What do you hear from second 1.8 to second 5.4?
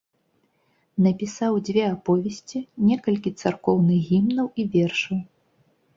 аповесці, некалькі царкоўных гімнаў і вершаў.